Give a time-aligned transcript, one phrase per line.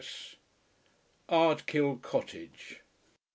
[1.29, 2.81] ARDKILL COTTAGE.